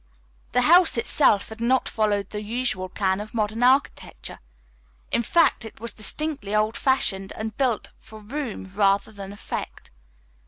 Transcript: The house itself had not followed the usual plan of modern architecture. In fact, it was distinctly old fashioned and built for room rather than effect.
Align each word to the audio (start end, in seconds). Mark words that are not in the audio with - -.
The 0.53 0.63
house 0.63 0.97
itself 0.97 1.49
had 1.49 1.61
not 1.61 1.87
followed 1.87 2.31
the 2.31 2.41
usual 2.41 2.89
plan 2.89 3.19
of 3.19 3.35
modern 3.35 3.61
architecture. 3.61 4.39
In 5.11 5.21
fact, 5.21 5.63
it 5.63 5.79
was 5.79 5.93
distinctly 5.93 6.55
old 6.55 6.75
fashioned 6.75 7.31
and 7.33 7.55
built 7.55 7.91
for 7.99 8.17
room 8.19 8.65
rather 8.73 9.11
than 9.11 9.31
effect. 9.31 9.91